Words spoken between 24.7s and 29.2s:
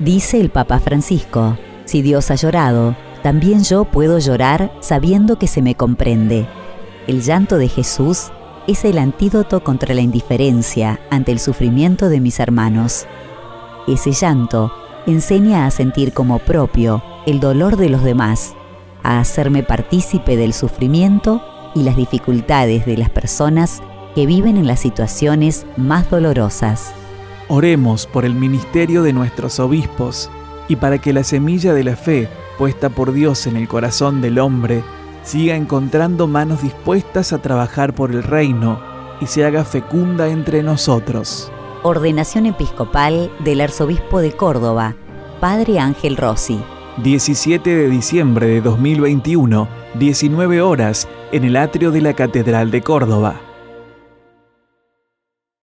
situaciones más dolorosas. Oremos por el ministerio de